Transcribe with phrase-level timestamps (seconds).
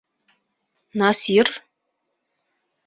[0.99, 1.47] Насир...